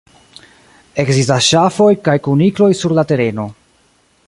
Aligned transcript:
Ekzistas 1.03 1.49
ŝafoj 1.49 1.91
kaj 2.09 2.17
kunikloj 2.29 2.71
sur 2.81 2.99
la 3.01 3.07
tereno. 3.13 3.47